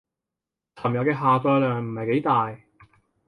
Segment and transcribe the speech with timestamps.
[0.81, 2.57] 尋日嘅下載量唔係幾大